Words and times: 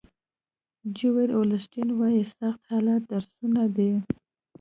جویل 0.97 1.29
اولیسټن 1.37 1.87
وایي 1.99 2.23
سخت 2.37 2.61
حالات 2.71 3.01
درسونه 3.11 3.63
دي. 3.75 3.91